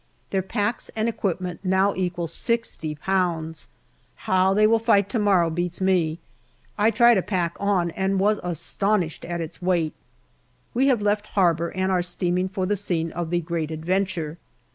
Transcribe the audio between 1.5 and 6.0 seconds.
now equal sixty pounds. How they will fight to morrow beats